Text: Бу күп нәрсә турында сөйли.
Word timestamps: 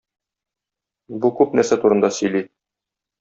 Бу 1.25 1.31
күп 1.39 1.53
нәрсә 1.59 1.77
турында 1.83 2.11
сөйли. 2.21 2.43